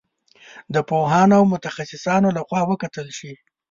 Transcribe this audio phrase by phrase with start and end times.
[0.73, 3.33] د پوهانو او متخصصانو له خوا وکتل شي.